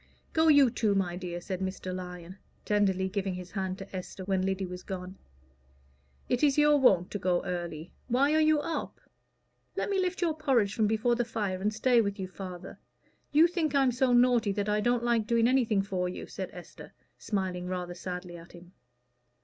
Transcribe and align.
"Go 0.33 0.47
you 0.47 0.71
too, 0.71 0.95
my 0.95 1.15
dear," 1.15 1.39
said 1.39 1.59
Mr. 1.59 1.93
Lyon, 1.93 2.39
tenderly, 2.65 3.07
giving 3.07 3.35
his 3.35 3.51
hand 3.51 3.77
to 3.77 3.95
Esther, 3.95 4.25
when 4.25 4.41
Lyddy 4.41 4.65
was 4.65 4.81
gone. 4.81 5.15
"It 6.27 6.41
is 6.41 6.57
your 6.57 6.79
wont 6.79 7.11
to 7.11 7.19
go 7.19 7.43
early. 7.45 7.93
Why 8.07 8.33
are 8.33 8.39
you 8.41 8.59
up?" 8.61 8.99
"Let 9.75 9.91
me 9.91 9.99
lift 9.99 10.19
your 10.23 10.33
porridge 10.35 10.73
from 10.73 10.87
before 10.87 11.13
the 11.13 11.23
fire, 11.23 11.61
and 11.61 11.71
stay 11.71 12.01
with 12.01 12.19
you, 12.19 12.27
father. 12.27 12.79
You 13.31 13.45
think 13.45 13.75
I'm 13.75 13.91
so 13.91 14.11
naughty 14.11 14.51
that 14.53 14.67
I 14.67 14.81
don't 14.81 15.03
like 15.03 15.27
doing 15.27 15.47
anything 15.47 15.83
for 15.83 16.09
you," 16.09 16.25
said 16.25 16.49
Esther, 16.51 16.93
smiling 17.19 17.67
rather 17.67 17.93
sadly 17.93 18.37
at 18.37 18.53
him. 18.53 18.71